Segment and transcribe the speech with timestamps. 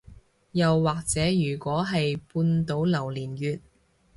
[0.53, 3.59] 又或者如果係半島榴槤月